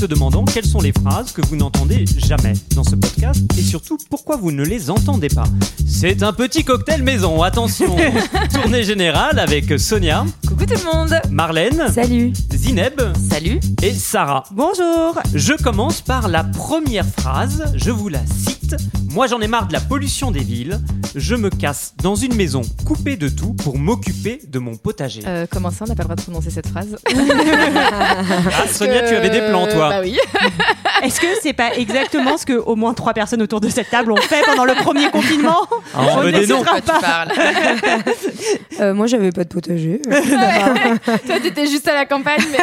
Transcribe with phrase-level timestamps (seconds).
[0.00, 3.98] Se demandant quelles sont les phrases que vous n'entendez jamais dans ce podcast et surtout
[4.08, 5.44] pourquoi vous ne les entendez pas.
[5.86, 7.94] C'est un petit cocktail maison, attention.
[8.54, 12.32] Tournée générale avec Sonia, Coucou tout le monde Marlène, Salut.
[12.50, 12.98] Zineb
[13.30, 14.44] Salut et Sarah.
[14.52, 18.76] Bonjour Je commence par la première phrase, je vous la cite.
[19.10, 20.80] Moi j'en ai marre de la pollution des villes,
[21.14, 25.22] je me casse dans une maison coupée de tout pour m'occuper de mon potager.
[25.26, 29.14] euh, Comment ça, on n'a pas le droit de prononcer cette phrase ah Sonia, tu
[29.16, 29.88] avais des plans toi.
[29.90, 30.18] Bah oui
[31.02, 34.12] Est-ce que c'est pas exactement ce que au moins trois personnes autour de cette table
[34.12, 35.56] ont fait pendant le premier confinement
[35.94, 36.62] Ah, on veut ne des noms.
[38.80, 40.00] Euh, moi, j'avais pas de potager.
[40.00, 42.58] Toi, t'étais juste à la campagne, mais...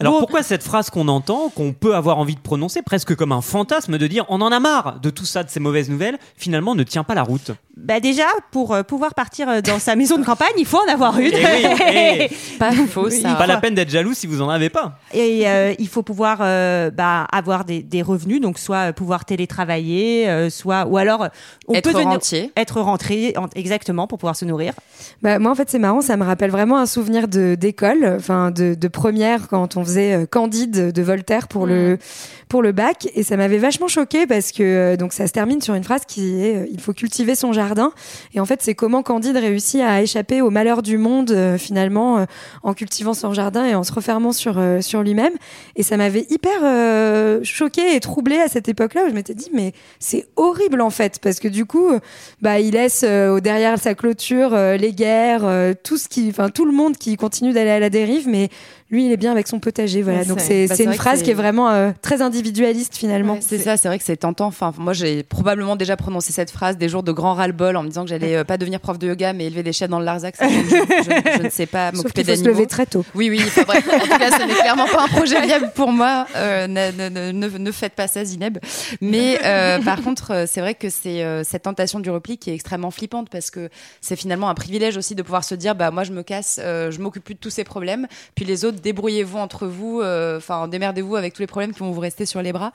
[0.00, 0.20] Alors Bon.
[0.20, 3.98] pourquoi cette phrase qu'on entend, qu'on peut avoir envie de prononcer presque comme un fantasme
[3.98, 6.82] de dire on en a marre de tout ça, de ces mauvaises nouvelles, finalement ne
[6.92, 10.24] tient pas la route Bah déjà, pour euh, pouvoir partir euh, dans sa maison de
[10.24, 11.32] campagne, il faut en avoir une.
[11.32, 12.30] Eh oui, eh.
[12.58, 13.34] Pas faux, ça.
[13.34, 14.98] Pas la peine d'être jaloux si vous en avez pas.
[15.14, 20.28] Et euh, il faut pouvoir euh, bah, avoir des, des revenus, donc soit pouvoir télétravailler,
[20.28, 21.28] euh, soit ou alors
[21.68, 22.52] on Être peut venir- rentier.
[22.56, 24.74] être rentré en- exactement pour pouvoir se nourrir.
[25.22, 26.00] Bah, moi, en fait, c'est marrant.
[26.02, 30.26] Ça me rappelle vraiment un souvenir de d'école, enfin de, de première quand on faisait
[30.30, 31.98] Candide de Voltaire pour le
[32.48, 35.74] pour le bac, et ça m'avait vachement choqué parce que donc ça se termine sur
[35.74, 37.92] une phrase qui est il faut cultiver son jardin.
[38.34, 42.18] Et en fait, c'est comment Candide réussit à échapper au malheur du monde euh, finalement
[42.18, 42.24] euh,
[42.62, 45.32] en cultivant son jardin et en se refermant sur euh, sur lui-même.
[45.76, 49.50] Et ça m'avait hyper euh, choqué et troublé à cette époque-là où je m'étais dit
[49.52, 51.90] mais c'est horrible en fait parce que du coup
[52.40, 57.16] bah il laisse derrière sa clôture les guerres, tout ce qui, tout le monde qui
[57.16, 58.48] continue d'aller à la dérive, mais
[58.92, 60.20] lui il est bien avec son potager, voilà.
[60.20, 63.38] Ouais, Donc c'est- bah, une vrai phrase qui est vraiment euh, très individualiste finalement.
[63.40, 64.46] C'est ça, c'est vrai que c'est tentant.
[64.46, 67.88] Enfin, moi, j'ai probablement déjà prononcé cette phrase des jours de grand ras-le-bol en me
[67.88, 70.04] disant que j'allais euh, pas devenir prof de yoga, mais élever des chefs dans le
[70.04, 70.36] Larzac.
[70.36, 72.48] ça, je, je- je ne sais pas m'occuper faut se d'animaux.
[72.50, 73.04] lever très tôt.
[73.14, 73.40] Oui, oui.
[73.66, 76.26] bref, en tout cas, ce n'est clairement pas un projet viable pour moi.
[76.36, 78.58] Euh, ne, ne- ne- ne- ne faites pas ça, Zineb.
[79.00, 79.38] Mais
[79.84, 83.50] par contre, c'est vrai que c'est cette tentation du repli qui est extrêmement flippante parce
[83.50, 83.68] que
[84.00, 86.98] c'est finalement un privilège aussi de pouvoir se dire, bah moi, je me casse, je
[87.00, 91.16] m'occupe plus de tous ces problèmes, puis les autres, débrouillez-vous entre vous, euh, enfin, démerdez-vous
[91.16, 92.72] avec tous les problèmes qui vont vous rester sur les bras.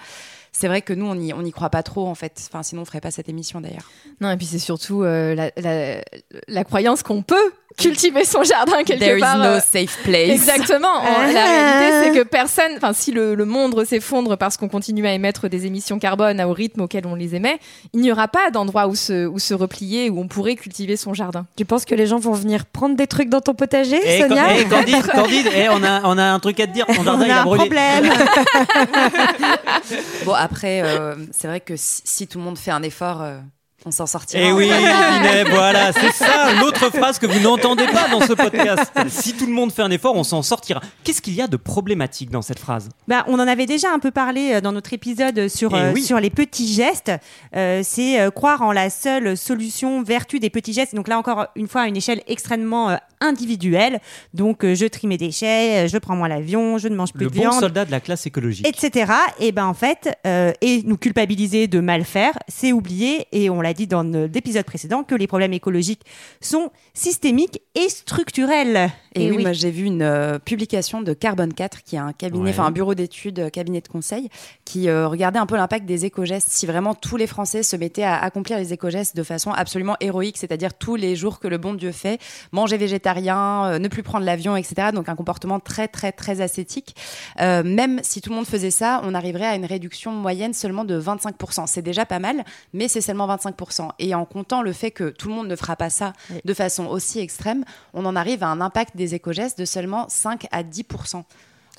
[0.52, 2.42] C'est vrai que nous, on n'y on y croit pas trop, en fait.
[2.50, 3.90] Enfin, sinon, on ferait pas cette émission, d'ailleurs.
[4.22, 6.02] Non, et puis c'est surtout euh, la, la,
[6.48, 7.36] la croyance qu'on peut
[7.78, 9.38] cultiver son jardin quelque There is part.
[9.38, 10.30] no euh, safe place.
[10.32, 10.88] Exactement.
[10.88, 15.06] En- la réalité, c'est que personne, enfin, si le, le monde s'effondre parce qu'on continue
[15.06, 17.60] à émettre des émissions carbone au rythme auquel on les émet,
[17.94, 21.14] il n'y aura pas d'endroit où se, où se replier, où on pourrait cultiver son
[21.14, 21.46] jardin.
[21.56, 24.46] Tu penses que les gens vont venir prendre des trucs dans ton potager, Eh, Sonia
[24.48, 27.04] Can- eh, Candide, Candide, eh, on, a, on a un truc à te dire, ton
[27.04, 27.66] jardin On il a a un brûlé.
[27.66, 28.14] problème.
[30.26, 30.47] Bon, après,
[30.84, 33.40] euh, c'est vrai que si, si tout le monde fait un effort, euh,
[33.88, 34.44] on s'en sortira.
[34.44, 34.70] Eh oui,
[35.50, 38.92] voilà, c'est ça l'autre phrase que vous n'entendez pas dans ce podcast.
[39.10, 40.82] Si tout le monde fait un effort, on s'en sortira.
[41.04, 42.90] Qu'est-ce qu'il y a de problématique dans cette phrase?
[43.08, 45.92] Bah, on en avait déjà un peu parlé euh, dans notre épisode sur, Eh euh,
[45.94, 46.04] oui.
[46.04, 47.12] sur les petits gestes.
[47.56, 50.94] Euh, c'est euh, croire en la seule solution vertu des petits gestes.
[50.96, 54.00] Donc là encore une fois à une échelle extrêmement euh, individuelle.
[54.34, 57.30] Donc euh, je trie mes déchets, je prends moins l'avion, je ne mange plus Le
[57.32, 57.60] de bon viande.
[57.60, 58.68] soldat de la classe écologique.
[58.68, 59.12] etc.
[59.40, 63.62] Et ben en fait, euh, et nous culpabiliser de mal faire, c'est oublier, et on
[63.62, 66.02] l'a dit dans l'épisode précédent, que les problèmes écologiques
[66.42, 68.90] sont systémiques et structurels.
[69.16, 72.44] Et, oui, moi j'ai vu une euh, publication de Carbone 4, qui est un cabinet,
[72.46, 72.50] Ouais.
[72.52, 74.30] enfin un bureau d'études, euh, cabinet de conseil,
[74.66, 76.50] qui euh, regardait un peu l'impact des éco-gestes.
[76.50, 80.38] Si vraiment tous les Français se mettaient à accomplir les éco-gestes de façon absolument héroïque,
[80.38, 82.20] c'est-à-dire tous les jours que le bon Dieu fait,
[82.52, 84.90] manger végétarien, euh, ne plus prendre l'avion, etc.
[84.94, 86.96] Donc un comportement très très très ascétique.
[87.40, 90.86] Euh, même si tout le monde faisait ça, on arriverait à une réduction moyenne seulement
[90.86, 91.68] de 25%.
[91.68, 93.67] C'est déjà pas mal, mais c'est seulement 25%.
[94.00, 96.14] Et en comptant le fait que tout le monde ne fera pas ça
[96.46, 100.48] de façon aussi extrême, on en arrive à un impact des éco-gestes de seulement 5
[100.52, 101.24] à 10%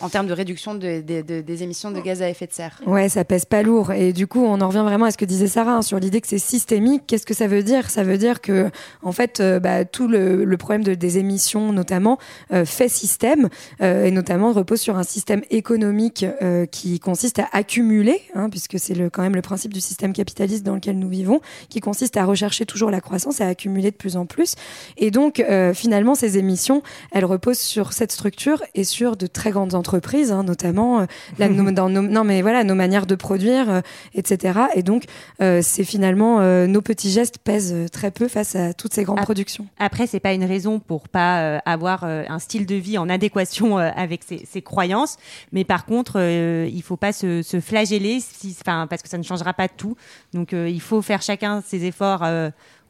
[0.01, 2.81] en termes de réduction de- de- de- des émissions de gaz à effet de serre.
[2.87, 3.93] Ouais, ça pèse pas lourd.
[3.93, 6.21] Et du coup, on en revient vraiment à ce que disait Sarah hein, sur l'idée
[6.21, 7.03] que c'est systémique.
[7.07, 7.91] Qu'est-ce que ça veut dire?
[7.91, 8.71] Ça veut dire que,
[9.03, 12.19] en fait, euh, bah, tout le, problème de, des émissions, notamment,
[12.53, 13.49] euh, fait système,
[13.81, 16.25] euh, et notamment repose sur un système économique
[16.71, 20.75] qui consiste à accumuler, hein, puisque c'est quand même le principe du système capitaliste dans
[20.75, 24.27] lequel nous vivons, qui consiste à rechercher toujours la croissance, à accumuler de plus en
[24.27, 24.55] plus.
[24.97, 25.43] Et donc,
[25.75, 30.33] finalement, ces émissions, elles reposent sur cette structure et sur de très grandes entreprises entreprises,
[30.33, 31.07] hein, notamment, euh,
[31.49, 33.81] nos- dans nos, non mais voilà, nos manières de produire, euh,
[34.15, 34.61] etc.
[34.75, 35.05] Et donc,
[35.41, 36.19] euh, c'est finalement
[36.67, 39.67] nos petits gestes pèsent très peu face à toutes ces grandes productions.
[39.79, 44.23] Après, c'est pas une raison pour pas avoir un style de vie en adéquation avec
[44.25, 45.17] ses, ses croyances,
[45.53, 49.55] mais par contre, il faut pas se, se flageller, si, parce que ça ne changera
[49.55, 49.97] pas tout.
[50.35, 52.25] Donc, il faut faire chacun ses efforts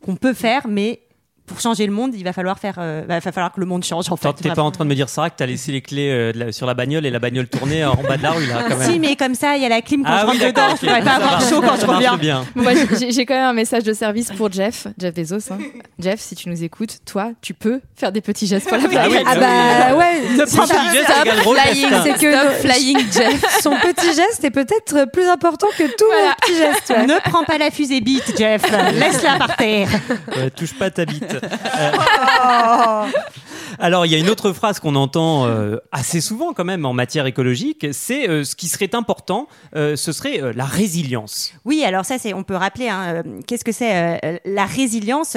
[0.05, 1.01] qu'on peut faire, mais
[1.49, 3.83] pour changer le monde, il va falloir faire, euh, bah, va falloir que le monde
[3.85, 4.33] change en fait.
[4.35, 6.53] T'es pas en train de me dire, Sarah, que t'as laissé les clés euh, la-
[6.53, 8.91] sur la bagnole et la bagnole tournée en bas de la rue, là, quand même.
[8.93, 10.63] Si, mais comme ça, il y a la clim quand Ah je oui, rentre dedans,
[10.71, 10.79] ok.
[10.81, 12.17] je pourrais pas Ça avoir chaud quand je reviens.
[12.17, 12.45] bien.
[12.55, 15.53] Moi, j'ai j'ai quand même un message de service pour Jeff, Jeff Bezos.
[15.53, 15.59] hein.
[15.99, 18.89] Jeff, si tu nous écoutes, toi, tu peux faire des petits gestes pour la Ah
[18.89, 19.11] planète.
[19.13, 22.03] oui, Ah bah ouais, c'est égal gros flying, geste.
[22.05, 23.59] c'est que Stop flying Jeff.
[23.63, 26.29] son petit geste est peut-être plus important que tous Voilà.
[26.29, 26.91] les petits gestes.
[26.97, 27.07] ouais.
[27.07, 28.63] Ne prends pas la fusée bite, Jeff.
[28.95, 29.89] Laisse-la par terre.
[30.37, 31.38] Ouais, touche pas ta bite.
[31.43, 33.07] Euh,
[33.79, 36.93] Alors, il y a une autre phrase qu'on entend euh, assez souvent quand même en
[36.93, 41.53] matière écologique, c'est euh, ce qui serait important, ce serait la résilience.
[41.65, 45.37] Oui, alors ça, c'est, on peut rappeler, hein, qu'est-ce que c'est la résilience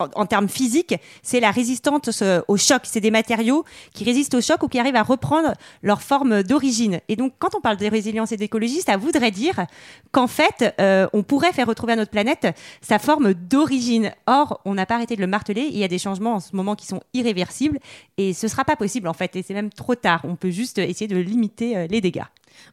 [0.00, 2.82] en, termes physiques, c'est la résistance euh, au choc.
[2.84, 3.64] C'est des matériaux
[3.94, 5.52] qui résistent au choc ou qui arrivent à reprendre
[5.82, 7.00] leur forme d'origine.
[7.08, 9.66] Et donc, quand on parle de résilience et d'écologie, ça voudrait dire
[10.12, 12.48] qu'en fait, euh, on pourrait faire retrouver à notre planète
[12.80, 14.12] sa forme d'origine.
[14.26, 15.68] Or, on n'a pas arrêté de le marteler.
[15.70, 17.78] Il y a des changements en ce moment qui sont irréversibles
[18.16, 19.36] et ce sera pas possible en fait.
[19.36, 20.20] Et c'est même trop tard.
[20.24, 22.24] On peut juste essayer de limiter euh, les dégâts.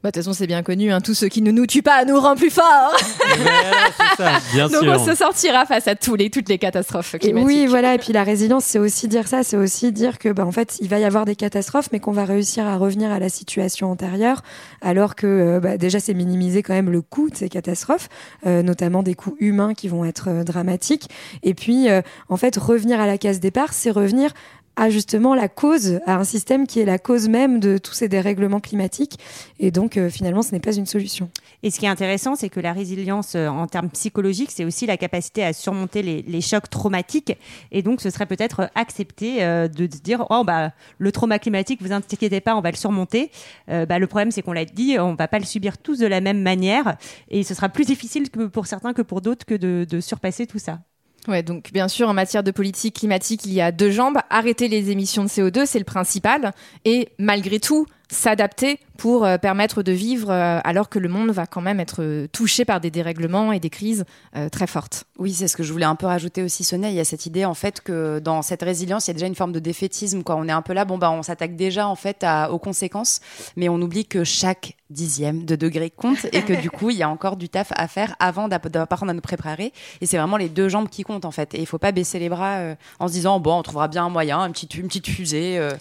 [0.04, 2.06] Bah, De toute façon, c'est bien connu, hein, tout ce qui ne nous tue pas
[2.06, 2.96] nous rend plus forts.
[2.98, 4.96] c'est ça, bien Donc sûr.
[5.00, 7.48] on se sortira face à tous les, toutes les catastrophes climatiques.
[7.48, 7.96] Oui, voilà.
[7.96, 9.44] Et puis la résilience, c'est aussi dire ça.
[9.44, 12.12] C'est aussi dire que, bah, en fait, il va y avoir des catastrophes, mais qu'on
[12.12, 14.44] va réussir à revenir à la situation antérieure,
[14.82, 18.10] alors que euh, bah, déjà c'est minimiser quand même le coût de ces catastrophes,
[18.46, 21.10] euh, notamment des coûts humains qui vont être euh, dramatiques.
[21.44, 24.32] Et puis, euh, en fait, revenir à la case départ, c'est revenir
[24.78, 28.08] à justement la cause, à un système qui est la cause même de tous ces
[28.08, 29.20] dérèglements climatiques.
[29.60, 31.30] Et donc, euh, finalement, ce n'est pas une solution.
[31.64, 34.86] Et ce qui est intéressant, c'est que la résilience euh, en termes psychologiques, c'est aussi
[34.86, 37.36] la capacité à surmonter les, chocs traumatiques.
[37.72, 41.92] Et donc, ce serait peut-être accepter euh, de dire, oh bah le trauma climatique, vous
[41.92, 43.32] inquiétez pas, on va le surmonter.
[43.70, 46.06] Euh, bah, le problème, c'est qu'on l'a dit, on va pas le subir tous de
[46.06, 46.98] la même manière,
[47.30, 50.80] et ce sera plus difficile pour certains que pour d'autres que de surpasser tout ça.
[51.28, 54.18] Ouais, donc bien sûr, en matière de politique climatique, il y a deux jambes.
[54.30, 56.54] Arrêter les émissions de CO2, c'est le principal.
[56.86, 61.46] Et malgré tout, s'adapter pour euh, permettre de vivre euh, alors que le monde va
[61.46, 64.06] quand même être euh, touché par des dérèglements et des crises
[64.36, 65.04] euh, très fortes.
[65.20, 66.90] Oui, c'est ce que je voulais un peu rajouter aussi, Sonia.
[66.90, 69.28] Il y a cette idée en fait que dans cette résilience, il y a déjà
[69.28, 70.24] une forme de défaitisme.
[70.24, 70.36] Quoi.
[70.36, 73.20] On est un peu là, bon bah on s'attque déjà en fait à- aux conséquences,
[73.56, 77.04] mais on oublie que chaque dixième de degré compte et que du coup il y
[77.04, 79.74] a encore du taf à faire avant d'app- d'apprendre à nous préparer.
[80.02, 81.54] Et c'est vraiment les deux jambes qui comptent en fait.
[81.54, 84.06] Et il faut pas baisser les bras euh, en se disant bon on trouvera bien
[84.06, 85.72] un moyen, un petit, une petite fusée, euh,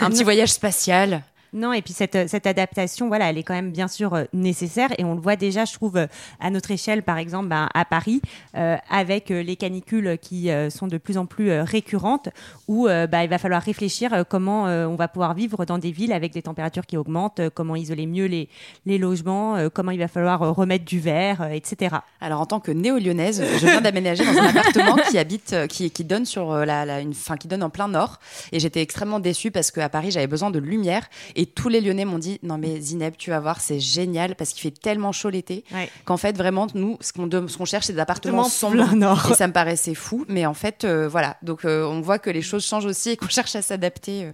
[0.00, 1.22] un petit voyage spatial.
[1.52, 4.90] Non, et puis cette, cette adaptation, voilà, elle est quand même bien sûr euh, nécessaire
[4.98, 6.06] et on le voit déjà, je trouve, euh,
[6.40, 8.20] à notre échelle, par exemple, ben, à Paris,
[8.56, 12.28] euh, avec euh, les canicules qui euh, sont de plus en plus euh, récurrentes,
[12.68, 15.78] où euh, bah, il va falloir réfléchir euh, comment euh, on va pouvoir vivre dans
[15.78, 18.48] des villes avec des températures qui augmentent, euh, comment isoler mieux les,
[18.84, 21.96] les logements, euh, comment il va falloir euh, remettre du verre, euh, etc.
[22.20, 25.90] Alors en tant que néo-lyonnaise, je viens d'aménager dans un appartement qui habite, euh, qui,
[25.90, 28.18] qui donne sur euh, la- une, fin, qui donne en plein nord.
[28.52, 31.06] Et j'étais extrêmement déçue parce qu'à Paris j'avais besoin de lumière
[31.36, 34.50] et tous les Lyonnais m'ont dit non mais Zineb tu vas voir c'est génial parce
[34.52, 35.88] qu'il fait tellement chaud l'été Ouais.
[36.04, 38.94] qu'en fait vraiment nous ce qu'on cherche c'est des appartements sombres.
[38.96, 39.30] nord.
[39.30, 42.30] Et ça me paraissait fou, mais en fait euh, voilà donc euh, on voit que
[42.30, 44.24] les choses changent aussi et qu'on cherche à s'adapter.
[44.24, 44.32] euh.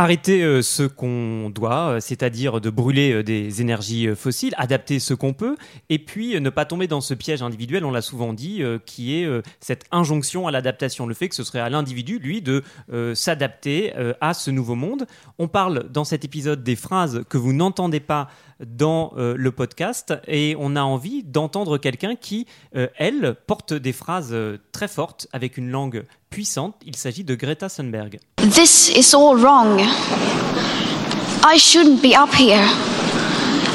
[0.00, 5.12] Arrêter euh, ce qu'on doit, euh, c'est-à-dire de brûler euh, des énergies fossiles, adapter ce
[5.12, 5.56] qu'on peut,
[5.88, 9.28] et puis ne pas tomber dans ce piège individuel, on l'a souvent dit, qui est
[9.58, 12.62] cette injonction à l'adaptation, le fait que ce serait à l'individu, lui, de
[13.14, 15.06] s'adapter à ce nouveau monde.
[15.38, 18.28] On parle dans cet épisode des phrases que vous n'entendez pas
[18.66, 22.46] dans euh, le podcast, et on a envie d'entendre quelqu'un qui,
[22.76, 26.74] euh, elle, porte des phrases euh, très fortes, avec une langue puissante.
[26.84, 28.18] Il s'agit de Greta Thunberg.
[28.36, 29.80] This is all wrong.
[31.44, 32.66] I shouldn't be up here.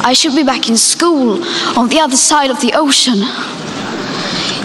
[0.05, 1.41] I should be back in school
[1.77, 3.25] on the other side of the ocean.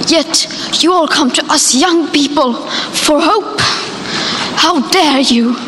[0.09, 0.49] Yet
[0.83, 2.55] you all come to us young people
[2.93, 3.61] for hope.
[4.57, 5.68] How dare you?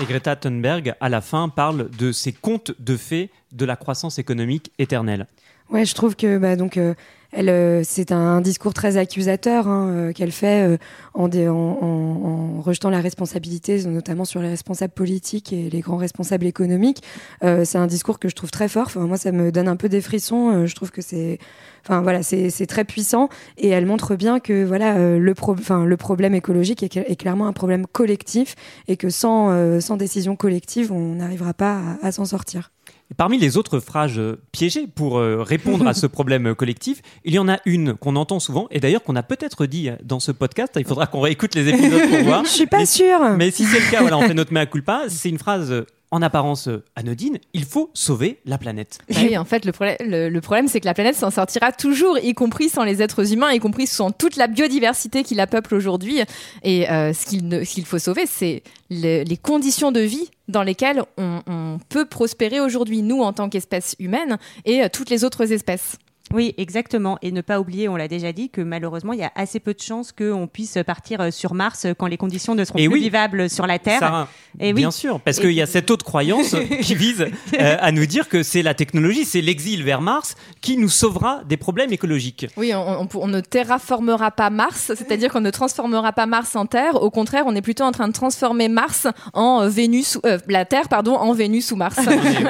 [0.00, 4.18] Et Greta Thunberg, à la fin, parle de ces contes de fées de la croissance
[4.18, 5.26] économique éternelle.
[5.68, 6.94] Ouais, je trouve que bah, euh,
[7.32, 10.76] elle, euh, c'est un discours très accusateur hein, euh, qu'elle fait euh,
[11.14, 15.96] en, en, en- en rejetant la responsabilité, notamment sur les responsables politiques et les grands
[15.96, 17.02] responsables économiques.
[17.44, 18.86] Euh, c'est un discours que je trouve très fort.
[18.86, 20.66] Enfin, moi, ça me donne un peu des frissons.
[20.66, 21.38] Je trouve que c'est,
[21.84, 26.82] enfin voilà, c'est très puissant et elle montre bien que voilà le, le problème écologique
[26.82, 28.54] est, clairement un problème collectif
[28.88, 32.70] et que sans, euh, sans décision collective, on n'arrivera pas à s'en sortir.
[33.16, 37.38] Parmi les autres phrases euh, piégées pour euh, répondre à ce problème collectif, il y
[37.38, 40.72] en a une qu'on entend souvent, et d'ailleurs qu'on a peut-être dit dans ce podcast,
[40.76, 42.44] il faudra qu'on réécoute les épisodes pour voir.
[42.44, 43.20] Je suis pas Mais- sûre.
[43.36, 45.04] Mais si c'est le cas, voilà, on fait notre mea culpa.
[45.08, 47.38] C'est une phrase en apparence euh, anodine.
[47.52, 48.98] Il faut sauver la planète.
[49.16, 52.34] Oui, en fait, le, problème- le, problème, c'est que la planète s'en sortira toujours, y
[52.34, 56.20] compris sans les êtres humains, y compris sans toute la biodiversité qui la peuple aujourd'hui.
[56.62, 61.42] Et euh, ce qu'il faut sauver, c'est le- les conditions de vie dans lesquelles on,
[61.46, 65.96] on peut prospérer aujourd'hui, nous, en tant qu'espèce humaine, et euh, toutes les autres espèces.
[66.32, 67.18] Oui, exactement.
[67.22, 69.74] Et ne pas oublier, on l'a déjà dit, que malheureusement, il y a assez peu
[69.74, 72.86] de chances qu'on puisse partir euh, sur Mars euh, quand les conditions ne seront Et
[72.86, 73.00] plus oui.
[73.00, 73.98] vivables sur la Terre.
[74.00, 74.74] Sarah, Et oui.
[74.74, 77.26] bien sûr, parce qu'il y a cette autre croyance qui vise
[77.58, 81.42] euh, à nous dire que c'est la technologie, c'est l'exil vers Mars qui nous sauvera
[81.48, 82.46] des problèmes écologiques.
[82.56, 86.66] Oui, on, on- on ne terraformera pas Mars, c'est-à-dire qu'on ne transformera pas Mars en
[86.66, 87.02] Terre.
[87.02, 90.88] Au contraire, on est plutôt en train de transformer Mars en Vénus, euh, la Terre,
[90.88, 91.98] pardon, en Vénus ou Mars.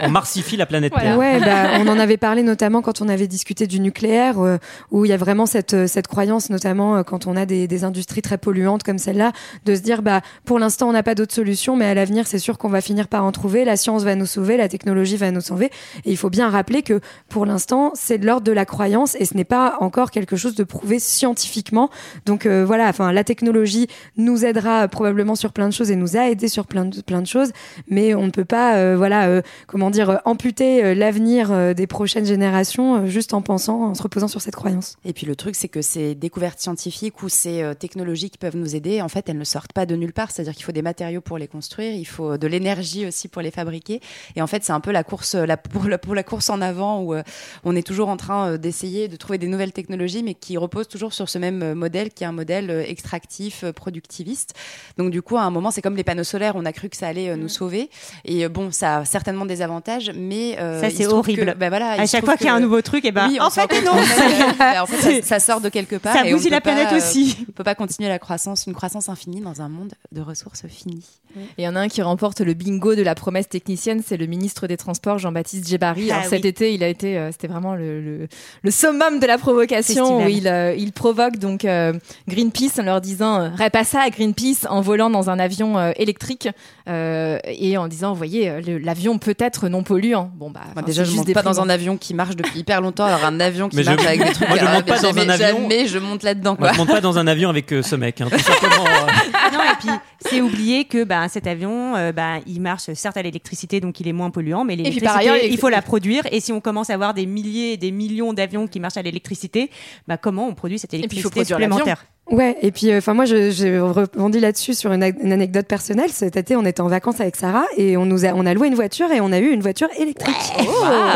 [0.02, 1.10] On marsifie la planète Voilà.
[1.10, 1.18] Terre.
[1.18, 4.58] Ouais, bah, on en avait parlé notamment quand on avait discuté du nucléaire, euh,
[4.90, 7.84] où il y a vraiment cette, euh, cette croyance, notamment euh, quand on a des,
[7.84, 9.32] industries très polluantes comme celle-là,
[9.64, 12.38] de se dire, bah, pour l'instant, on n'a pas d'autre solution, mais à l'avenir, c'est
[12.38, 13.64] sûr qu'on va finir par en trouver.
[13.64, 15.70] La science va nous sauver, la technologie va nous sauver.
[16.04, 19.24] Et il faut bien rappeler que pour l'instant, c'est de l'ordre de la croyance et
[19.24, 21.88] ce n'est pas encore quelque chose de prouvé scientifiquement.
[22.26, 23.86] Donc voilà, la technologie
[24.16, 27.22] nous aidera probablement sur plein de choses et nous a aidé sur plein de, plein
[27.22, 27.52] de choses,
[27.88, 33.42] mais on ne peut pas, voilà, comment dire, amputer l'avenir des prochaines générations juste en
[33.42, 34.97] pensant, en se reposant sur cette croyance.
[35.05, 38.57] Et puis le truc, c'est que ces découvertes scientifiques ou ces euh, technologies qui peuvent
[38.57, 40.31] nous aider, en fait, elles ne sortent pas de nulle part.
[40.31, 43.50] C'est-à-dire qu'il faut des matériaux pour les construire, il faut de l'énergie aussi pour les
[43.50, 44.00] fabriquer.
[44.37, 46.49] Et en fait, c'est un peu la course, euh, la, pour, la, pour la course
[46.50, 47.23] en avant où euh,
[47.64, 50.88] on est toujours en train euh, d'essayer de trouver des nouvelles technologies, mais qui reposent
[50.88, 54.55] toujours sur ce même euh, modèle qui est un modèle euh, extractif, euh, productiviste.
[54.99, 56.55] Donc du coup, à un moment, c'est comme les panneaux solaires.
[56.57, 57.90] On a cru que ça allait euh, nous sauver.
[58.25, 61.47] Et euh, bon, ça a certainement des avantages, mais euh, Ça, c'est horrible.
[61.47, 63.29] que- bah, voilà, il À chaque fois qu'il y a un nouveau truc, et ben,
[63.29, 63.92] oui, on en fait, non.
[64.59, 66.14] bah, en fait, ça, ça sort de quelque part.
[66.14, 67.37] Ça et bousille la planète pas, euh, aussi.
[67.49, 71.04] On peut pas continuer la croissance, une croissance infinie dans un monde de ressources finies.
[71.37, 74.16] Et il y en a un qui remporte le bingo de la promesse technicienne, c'est
[74.16, 76.11] le ministre des Transports Jean-Baptiste Djebari.
[76.11, 76.49] Ah Alors cet oui.
[76.49, 78.28] été, il a été, euh, c'était vraiment le, le,
[78.62, 80.26] le summum de la provocation Festival.
[80.26, 81.92] où il, euh, il provoque donc euh,
[82.26, 85.92] Greenpeace en leur disant euh, pas ça à Greenpeace en volant dans un avion euh,
[85.97, 86.49] électrique
[86.88, 90.33] euh, et en disant, vous voyez, l'avion peut être non polluant.
[90.35, 91.66] Bon bah, Moi, enfin, déjà, je monte pas dans déprimant.
[91.66, 93.04] un avion qui marche depuis hyper longtemps.
[93.04, 94.49] Alors un avion qui Mais je- marche avec des trucs.
[94.49, 95.37] moi, je ah, monte pas dans un avion.
[95.68, 96.56] Jamais je monte là-dedans.
[96.59, 98.20] Moi, je monte pas dans un avion avec euh, ce mec.
[98.20, 98.85] hein, tout simplement.
[98.87, 99.52] euh.
[99.52, 99.88] non, et puis
[100.20, 104.09] c'est oublier que bah, cet avion, euh, bah, il marche certes à l'électricité, donc il
[104.09, 106.23] est moins polluant, mais l'électricité, par ailleurs, il faut la produire.
[106.32, 109.02] Et si on commence à avoir des milliers et des millions d'avions qui marchent à
[109.02, 109.70] l'électricité,
[110.06, 112.04] bah, comment on produit cette puis, il faut électricité supplémentaire?
[112.30, 116.10] Ouais, et puis enfin moi je- j'ai rebondi là-dessus sur une, une anecdote personnelle.
[116.10, 118.68] Cet été, on était en vacances avec Sarah et on nous a on a loué
[118.68, 120.37] une voiture et on a eu une voiture électrique.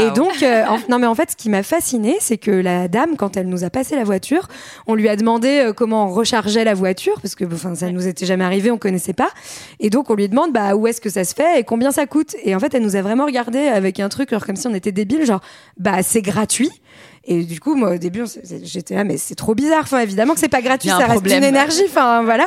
[0.00, 2.88] Et donc euh, en- non mais en fait ce qui m'a fasciné, c'est que la
[2.88, 4.48] dame quand elle nous a passé la voiture,
[4.88, 8.08] on lui a demandé euh, comment on rechargeait la voiture parce que enfin ça nous
[8.08, 9.30] était jamais arrivé, on connaissait pas.
[9.78, 12.06] Et donc on lui demande bah où est-ce que ça se fait et combien ça
[12.06, 12.34] coûte?
[12.42, 14.74] Et en fait elle nous a vraiment regardé avec un truc genre comme si on
[14.74, 15.42] était débile genre
[15.78, 16.70] bah c'est gratuit.
[17.26, 18.24] Et du coup, moi, au début,
[18.62, 19.80] j'étais là, mais c'est trop bizarre.
[19.82, 21.38] Enfin, évidemment que c'est pas gratuit, un ça reste problème.
[21.38, 21.82] une énergie.
[21.86, 22.46] Enfin, voilà.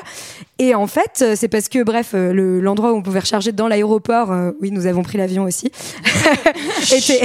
[0.60, 3.51] Et en fait, euh, c'est parce que, bref, euh, le- l'endroit où on pouvait recharger
[3.51, 5.72] dans l'aéroport, euh, oui, nous avons pris l'avion aussi,
[6.96, 7.22] était,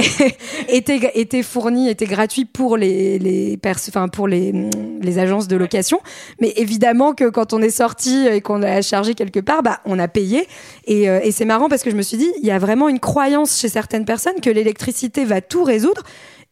[0.69, 4.53] était, était fourni, était gratuit pour les, les enfin, pour les,
[5.01, 5.99] les agences de location.
[6.39, 9.99] Mais évidemment que quand on est sorti et qu'on a chargé quelque part, bah, on
[9.99, 10.47] a payé.
[10.85, 12.89] Et, euh, et c'est marrant parce que je me suis dit, il y a vraiment
[12.89, 16.03] une croyance chez certaines personnes que l'électricité va tout résoudre.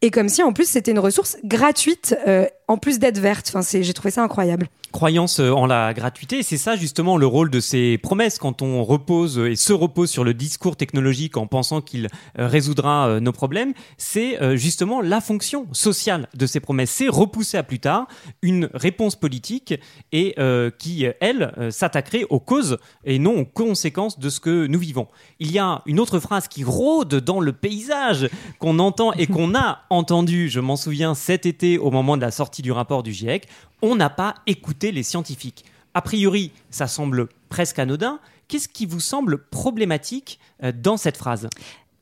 [0.04, 3.48] Et comme si en plus c'était une ressource gratuite, euh, en plus d'être verte.
[3.50, 4.68] Enfin, c'est, j'ai trouvé ça incroyable.
[4.92, 6.42] croyance euh, en la gratuité.
[6.42, 10.10] C'est ça justement le rôle de ces promesses quand on repose euh, et se repose
[10.10, 13.74] sur le discours technologique en pensant qu'il résoudra nos problèmes.
[13.98, 16.90] C'est justement la fonction sociale de ces promesses.
[16.92, 18.08] C'est repousser à plus tard
[18.42, 19.76] une réponse politique
[20.12, 24.80] et euh, qui, elle, s'attaquerait aux causes et non aux conséquences de ce que nous
[24.80, 25.08] vivons.
[25.40, 28.30] Il y a une autre phrase qui rôde dans le paysage
[28.60, 32.32] qu'on entend et qu'on a entendu, je m'en souviens, cet été au moment de la
[32.32, 33.48] sortie du rapport du GIEC
[33.82, 35.66] on n'a pas écouté les scientifiques.
[35.94, 38.20] A priori, ça semble presque anodin.
[38.48, 41.50] Qu'est-ce qui vous semble problématique euh, dans cette phrase?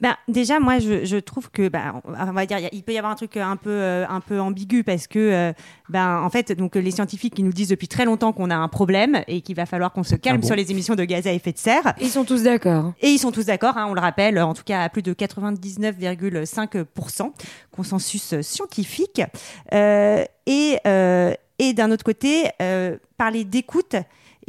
[0.02, 3.12] Ben, déjà, moi, je, je trouve que, ben, on va dire, il peut y avoir
[3.12, 5.54] un truc un peu, euh, un peu ambigu parce que, euh,
[5.90, 8.70] ben, en fait, donc les scientifiques qui nous disent depuis très longtemps qu'on a un
[8.70, 11.28] problème et qu'il va falloir qu'on se calme Ah bon sur les émissions de gaz
[11.28, 11.94] à effet de serre.
[12.00, 12.94] Ils sont tous d'accord.
[13.02, 15.14] Et ils sont tous d'accord, hein, on le rappelle, en tout cas à plus de
[15.14, 17.32] 99,5%
[17.72, 19.22] consensus scientifique.
[19.74, 23.98] Euh, et euh, et d'un autre côté, euh, parler d'écoute,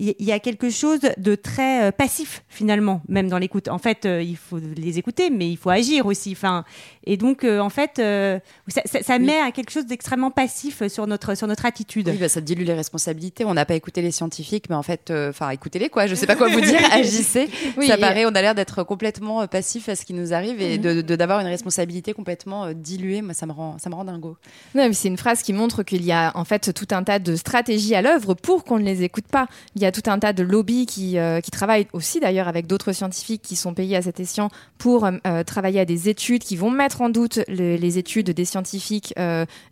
[0.00, 3.68] il y, y a quelque chose de très euh, passif finalement, même dans l'écoute.
[3.68, 6.32] En fait, euh, il faut les écouter, mais il faut agir aussi.
[6.32, 6.64] Enfin,
[7.04, 8.38] et donc, euh, en fait, euh,
[8.68, 9.26] ça, ça- ça Oui.
[9.26, 12.08] met à quelque chose d'extrêmement passif sur notre sur notre attitude.
[12.08, 13.44] Oui, bah, ça dilue les responsabilités.
[13.44, 16.06] On n'a pas écouté les scientifiques, mais en fait, euh, enfin, écoutez-les quoi.
[16.06, 16.80] Je sais pas quoi vous dire.
[16.92, 17.48] Agissez.
[17.76, 20.32] Oui, ça et- paraît, on a l'air d'être complètement euh, passif à ce qui nous
[20.32, 23.22] arrive et de de- d'avoir une responsabilité complètement euh, diluée.
[23.22, 24.36] Moi, ça me rend, ça me rend dingo.
[24.74, 27.18] Non, mais c'est une phrase qui montre qu'il y a en fait tout un tas
[27.18, 29.46] de stratégies à l'œuvre pour qu'on ne les écoute pas.
[29.76, 32.66] Il y a tout un tas de lobbies qui, euh, qui travaillent aussi d'ailleurs avec
[32.66, 36.42] d'autres scientifiques qui sont payés à cet escient pour euh, euh, travailler à des études
[36.42, 39.14] qui vont mettre en doute le- les études des scientifiques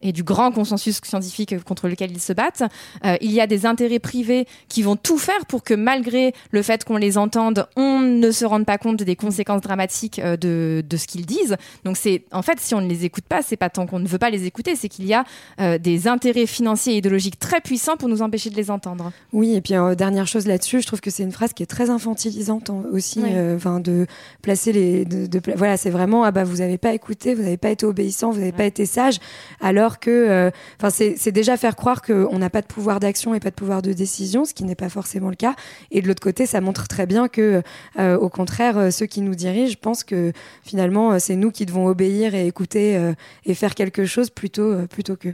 [0.03, 2.63] et du grand consensus scientifique contre lequel ils se battent.
[3.21, 6.85] Il y a des intérêts privés qui vont tout faire pour que malgré le fait
[6.85, 11.27] qu'on les entende, on ne se rende pas compte des conséquences dramatiques de, ce qu'ils
[11.27, 11.57] disent.
[11.85, 14.09] Donc c'est en fait si on ne les écoute pas, c'est pas tant qu'on ne
[14.09, 15.25] veut pas les écouter, c'est qu'il y a
[15.79, 19.13] des intérêts financiers et idéologiques très puissants pour nous empêcher de les entendre.
[19.33, 21.91] Oui, et puis dernière chose là-dessus, je trouve que c'est une phrase qui est très
[21.91, 23.31] infantilisante aussi, Oui.
[23.35, 24.07] euh, enfin de
[24.41, 27.69] placer les, de, voilà, c'est vraiment ah bah vous avez pas écouté, vous n'avez pas
[27.69, 29.19] été obéissant, vous n'avez pas été sage,
[29.61, 33.35] alors que, euh, enfin c'est c'est déjà faire croire qu'on n'a pas de pouvoir d'action
[33.35, 35.55] et pas de pouvoir de décision, ce qui n'est pas forcément le cas.
[35.91, 37.63] Et de l'autre côté, ça montre très bien que,
[37.99, 42.35] euh, au contraire, ceux qui nous dirigent pensent que finalement c'est nous qui devons obéir
[42.35, 43.13] et écouter
[43.45, 45.29] et faire quelque chose plutôt plutôt que.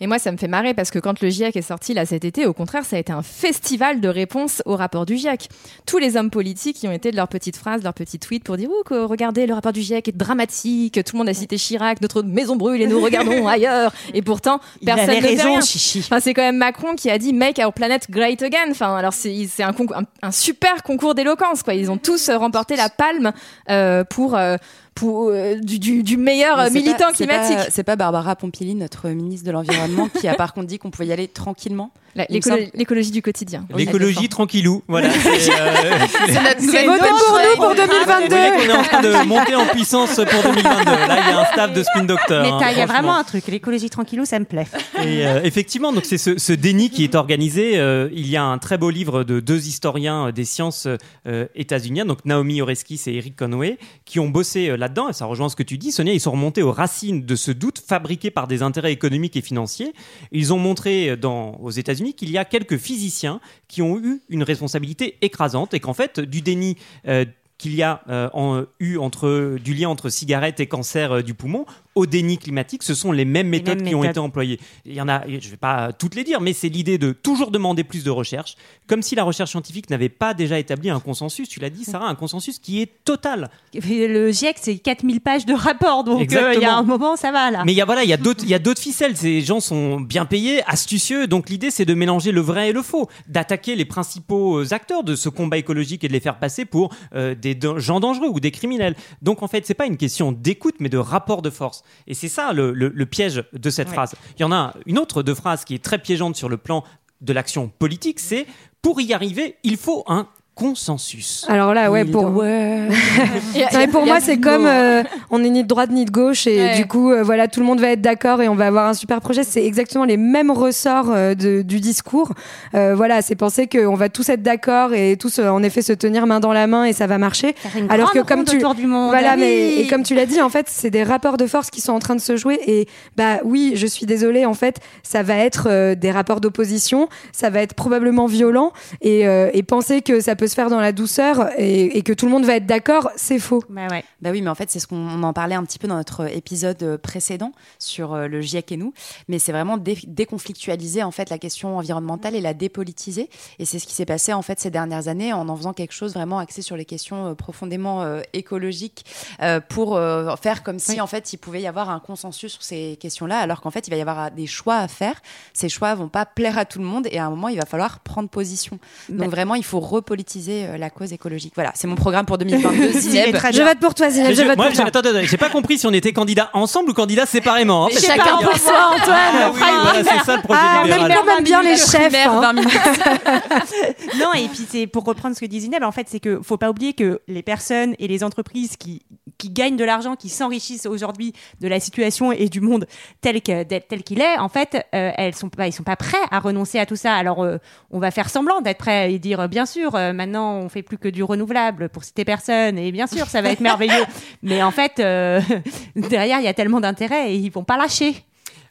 [0.00, 2.24] Et moi, ça me fait marrer parce que quand le GIEC est sorti là cet
[2.26, 5.48] été, au contraire, ça a été un festival de réponses au rapport du GIEC.
[5.86, 8.44] Tous les hommes politiques qui ont été de leurs petites phrases, de leurs petits tweets
[8.44, 11.34] pour dire oh, que regardez, le rapport du GIEC est dramatique, tout le monde a
[11.34, 13.92] cité Chirac, notre maison brûle et nous regardons ailleurs.
[14.12, 15.60] Et pourtant, Il personne avait ne fait raison, rien.
[15.62, 16.00] chichi.
[16.00, 18.70] Enfin, c'est quand même Macron qui a dit Make our planet great again.
[18.70, 21.62] Enfin, alors c'est c'est un, concours- un, un super concours d'éloquence.
[21.62, 21.74] Quoi.
[21.74, 23.32] Ils ont tous euh, remporté la palme
[23.70, 24.56] euh, pour, euh,
[24.94, 27.70] pour euh, du, du, du meilleur euh, militant pas- c'est pas- climatique.
[27.72, 31.06] C'est pas Barbara Pompili, notre ministre de l'environnement, qui a par contre dit qu'on pouvait
[31.06, 31.92] y aller tranquillement?
[32.14, 33.66] L'écologie du quotidien.
[33.74, 34.82] L'écologie tranquillou.
[34.88, 35.10] Voilà.
[35.38, 39.54] c'est, euh, Votez pour nous pour Vous 2022 voyez qu'on est en train de monter
[39.54, 40.62] en puissance pour 2022.
[40.62, 42.42] Là, il y a un staff de spin doctor.
[42.42, 44.66] Mais hein, il y a vraiment un truc, l'écologie tranquillou, ça me plaît.
[45.02, 47.78] Et euh, effectivement, donc c'est ce, ce déni qui est organisé.
[47.78, 50.88] Euh, il y a un très beau livre de deux historiens euh, des sciences
[51.26, 55.08] euh, états-uniennes, donc Naomi Oreskis et Eric Conway, qui ont bossé euh, là-dedans.
[55.08, 56.12] Et ça rejoint ce que tu dis, Sonia.
[56.12, 59.92] Ils sont remontés aux racines de ce doute fabriqué par des intérêts économiques et financiers.
[60.32, 64.42] Ils ont montré dans, aux États-Unis qu'il y a quelques physiciens qui ont eu une
[64.42, 67.24] responsabilité écrasante et qu'en fait, du déni euh,
[67.62, 71.64] qu'il y a euh, eu entre du lien entre cigarette et cancer euh, du poumon
[71.94, 74.58] au déni climatique, ce sont les mêmes Les méthodes mêmes qui ont été employées.
[74.84, 77.12] Il y en a, je ne vais pas toutes les dire, mais c'est l'idée de
[77.12, 81.00] toujours demander plus de recherche, comme si la recherche scientifique n'avait pas déjà établi un
[81.00, 81.48] consensus.
[81.48, 83.50] Tu l'as dit, Sarah, un consensus qui est total.
[83.74, 87.30] Le GIEC, c'est 4000 pages de rapport, donc euh, il y a un moment, ça
[87.30, 87.62] va là.
[87.64, 89.16] Mais il y a voilà, il y a d'autres, ficelles.
[89.16, 91.26] Ces gens sont bien payés, astucieux.
[91.26, 95.04] Donc l'idée, c'est de mélanger le vrai et le faux, d'attaquer les principaux euh, acteurs
[95.04, 98.40] de ce combat écologique et de les faire passer pour euh, des gens dangereux ou
[98.40, 98.94] des criminels.
[99.20, 101.81] Donc en fait, c'est pas une question d'écoute, mais de rapport de force.
[102.06, 103.94] Et c'est ça le, le- le piège de cette Ouais.
[103.94, 104.14] phrase.
[104.38, 106.84] Il y en a une autre de phrase qui est très piégeante sur le plan
[107.20, 108.46] de l'action politique, c'est
[108.82, 111.44] pour y arriver, il faut un consensus.
[111.48, 115.62] Alors là, ouais, pour doit- Non, mais pour moi, c'est comme euh, on est ni
[115.62, 116.76] de droite ni de gauche et Ouais.
[116.76, 118.94] du coup, euh, voilà, tout le monde va être d'accord et on va avoir un
[118.94, 119.42] super projet.
[119.44, 122.32] C'est exactement les mêmes ressorts euh, de- du discours.
[122.74, 125.92] Euh, voilà, c'est penser qu'on va tous être d'accord et tous, euh, en effet, se
[125.92, 127.54] tenir main dans la main et ça va marcher.
[127.88, 129.08] Alors que comme tu- autour du monde.
[129.10, 131.70] Voilà, Ah mais et comme tu l'as dit, en fait, c'est des rapports de force
[131.70, 132.60] qui sont en train de se jouer.
[132.66, 132.86] Et
[133.16, 137.48] bah oui, je suis désolée, en fait, ça va être euh, des rapports d'opposition, ça
[137.50, 138.72] va être probablement violent.
[139.00, 142.12] Et, euh, et penser que ça peut se faire dans la douceur et, et que
[142.12, 143.62] tout le monde va être d'accord, c'est faux.
[143.68, 144.04] Bah ouais.
[144.20, 145.96] Bah oui, mais en fait, c'est ce qu'on on en parlait un petit peu dans
[145.96, 148.92] notre épisode euh, précédent sur euh, le GIEC et nous.
[149.28, 153.28] Mais c'est vraiment dé- déconflictualiser en fait la question environnementale et la dépolitiser.
[153.58, 155.92] Et c'est ce qui s'est passé en fait ces dernières années en en faisant quelque
[155.92, 159.04] chose vraiment axé sur les questions euh, profondément euh, écologiques
[159.42, 162.62] euh, pour euh, faire comme si en fait il pouvait y avoir un consensus sur
[162.62, 165.20] ces questions-là, alors qu'en fait il va y avoir des choix à faire.
[165.52, 167.66] Ces choix vont pas plaire à tout le monde et à un moment il va
[167.66, 168.78] falloir prendre position.
[169.08, 170.31] Donc Bah- vraiment il faut repolitiser
[170.66, 171.52] euh, la cause écologique.
[171.54, 172.92] Voilà, c'est mon programme pour 2022.
[172.98, 173.36] Zineb.
[173.52, 174.30] Je vote pour toi, Zineb.
[174.30, 174.86] Je je- vote moi, pour toi.
[174.86, 177.86] attends, attends, j'ai pas compris si on était candidat ensemble ou candidat séparément.
[177.86, 179.16] hein, Chacun pour soi, Antoine.
[179.16, 181.18] Ah oui, voilà, c'est ça le projet Ah, on aime libéral.
[181.26, 181.90] quand même bien les chefs.
[182.08, 182.40] Primaire, hein.
[182.40, 182.72] 20 minutes.
[184.18, 186.56] Non, et puis c'est pour reprendre ce que dit Zineb, en fait, c'est que faut
[186.56, 189.02] pas oublier que les personnes et les entreprises qui,
[189.38, 192.86] qui gagnent de l'argent, qui s'enrichissent aujourd'hui de la situation et du monde
[193.20, 196.16] tel que- tel qu'il est, en fait, euh, elles sont pas, ils sont pas prêts
[196.30, 197.14] à renoncer à tout ça.
[197.14, 197.58] Alors, euh,
[197.90, 200.98] on va faire semblant d'être prêts et dire, bien sûr, euh, maintenant, on fait plus
[200.98, 204.04] que du renouvelable pour citer personne, et bien sûr, ça va être merveilleux.
[204.42, 205.40] Mais en fait, euh,
[205.96, 208.24] derrière, il y a tellement d'intérêt et ils vont pas lâcher.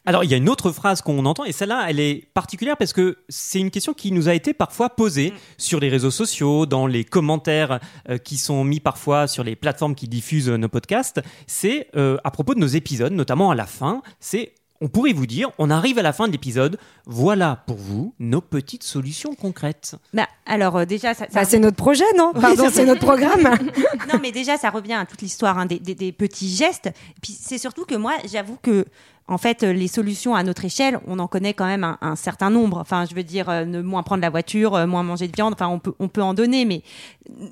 [0.04, 2.92] Alors, il y a une autre phrase qu'on entend, et celle-là, elle est particulière parce
[2.92, 6.88] que c'est une question qui nous a été parfois posée sur les réseaux sociaux, dans
[6.88, 11.20] les commentaires euh, qui sont mis parfois sur les plateformes qui diffusent nos podcasts.
[11.46, 14.02] C'est euh, à propos de nos épisodes, notamment à la fin.
[14.18, 18.14] C'est on pourrait vous dire, on arrive à la fin de l'épisode, voilà pour vous
[18.18, 19.94] nos petites solutions concrètes.
[20.12, 22.32] Bah, alors, euh, déjà, ça, ça Bah, c'est notre projet, non?
[22.32, 23.42] Pardon, c'est notre programme.
[24.12, 26.90] non, mais déjà, ça revient à toute l'histoire hein, des, des- des petits gestes.
[27.22, 28.84] Puis c'est surtout que moi, j'avoue que,
[29.28, 32.16] en fait, euh, les solutions à notre échelle, on en connaît quand même un, un
[32.16, 32.78] certain nombre.
[32.78, 35.54] Enfin, je veux dire, euh, ne moins prendre la voiture, euh, moins manger de viande.
[35.54, 36.82] Enfin, on peut, on peut en donner, mais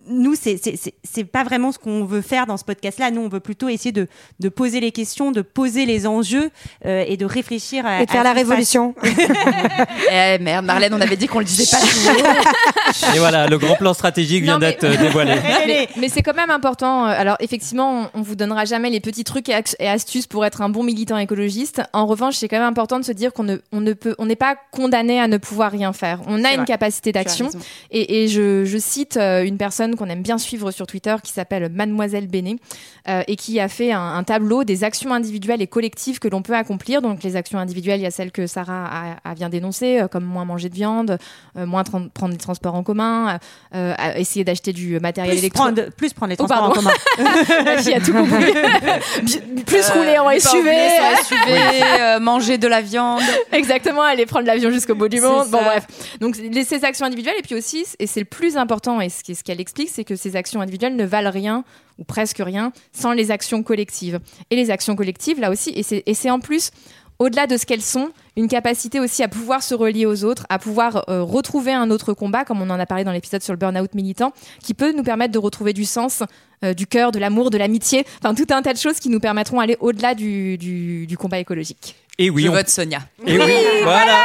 [0.09, 3.11] nous, c'est c'est- c'est- c'est pas vraiment ce qu'on veut faire dans ce podcast-là.
[3.13, 4.09] Nous, on veut plutôt essayer de,
[4.41, 6.51] de poser les questions, de poser les enjeux
[6.87, 8.95] euh, et de réfléchir à, Et de faire à la révolution.
[10.13, 13.15] Eh merde, Marlène, on avait dit qu'on le disait pas.
[13.15, 15.35] Et voilà, le grand plan stratégique vient d'être euh, dévoilé.
[15.67, 17.07] mais, mais c'est quand même important.
[17.07, 20.45] euh, Alors effectivement, on, on vous donnera jamais les petits trucs et, et astuces pour
[20.45, 21.17] être un bon militant
[21.93, 24.27] En revanche, c'est quand même important de se dire qu'on ne, on ne peut, on
[24.27, 26.21] n'est pas condamné à ne pouvoir rien faire.
[26.27, 26.65] On a une vrai.
[26.67, 27.49] capacité d'action.
[27.91, 31.33] Et, et je, je cite euh, une personne qu'on aime bien suivre sur Twitter qui
[31.33, 32.57] s'appelle Mademoiselle Béné
[33.09, 36.43] euh, et qui a fait un, un tableau des actions individuelles et collectives que l'on
[36.43, 37.03] peut accomplir.
[37.03, 38.87] Donc les actions individuelles, il y a celles que Sarah
[39.25, 41.19] a, a bien dénoncées, euh, comme moins manger de viande,
[41.57, 43.39] euh, moins prendre les transports en commun,
[43.75, 45.91] euh, essayer d'acheter du matériel électronique.
[45.97, 46.91] plus prendre les Oh, transports en commun.
[47.83, 48.53] Fille a tout compris.
[49.67, 50.71] Plus rouler en SUV.
[51.53, 53.23] Euh, manger de la viande.
[53.53, 55.49] Exactement, aller prendre l'avion jusqu'au bout du monde.
[55.51, 55.65] Bon, ça.
[55.65, 55.87] bref.
[56.21, 59.43] Donc, les, ces actions individuelles, et puis aussi, et c'est le plus important, et ce
[59.43, 61.65] qu'elle explique, c'est que ces actions individuelles ne valent rien,
[61.99, 64.21] ou presque rien, sans les actions collectives.
[64.51, 66.71] Et les actions collectives, là aussi, et c'est en plus,
[67.21, 70.59] au-delà de ce qu'elles sont, une capacité aussi à pouvoir se relier aux autres, à
[70.59, 73.59] pouvoir euh, retrouver un autre combat, comme on en a parlé dans l'épisode sur le
[73.59, 74.33] burn-out militant,
[74.65, 76.23] qui peut nous permettre de retrouver du sens,
[76.65, 79.21] euh, du cœur, de l'amour, de l'amitié, enfin tout un tas de choses qui nous
[79.21, 81.95] permettront d'aller au-delà du, du- du combat écologique.
[82.19, 83.01] Et oui, Je on vote Sonia.
[83.27, 83.53] Et oui,
[83.83, 84.25] voilà.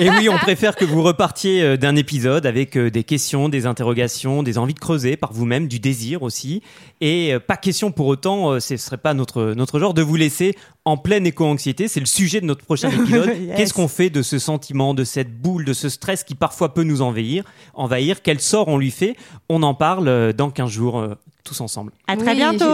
[0.00, 3.66] Et oui, on préfère que vous repartiez euh, d'un épisode avec euh, des questions, des
[3.66, 6.62] interrogations, des envies de creuser par vous-même, du désir aussi.
[7.02, 10.16] Et euh, pas question pour autant, ce ne serait pas notre, notre genre de vous
[10.16, 11.86] laisser en pleine éco-anxiété.
[11.86, 13.30] C'est le sujet de notre prochain épisode.
[13.56, 16.84] Qu'est-ce qu'on fait de ce sentiment, de cette boule, de ce stress qui parfois peut
[16.84, 18.22] nous envahir, envahir?
[18.22, 19.16] Quel sort on lui fait?
[19.50, 21.06] On en parle dans 15 jours
[21.44, 21.92] tous ensemble.
[22.08, 22.64] À très bientôt.